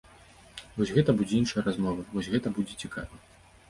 Вось 0.77 0.93
гэта 0.95 1.15
будзе 1.21 1.35
іншая 1.43 1.63
размова, 1.69 2.01
вось 2.19 2.31
гэта 2.37 2.47
будзе 2.61 2.83
цікава. 2.85 3.27